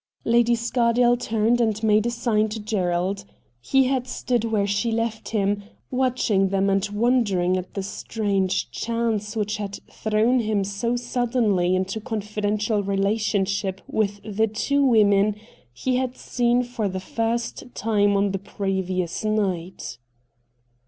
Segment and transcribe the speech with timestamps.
[0.25, 3.23] Lady Scardale turned and made a sign to Gerald.
[3.59, 9.35] He had stood where she left him, watching them and wondering at the strange chance
[9.35, 15.45] which had thrown him so suddenly into confidential relationship with the two women THE CULTURE
[15.45, 19.99] COLLEGE 183 he had seen for the first time on the previous night.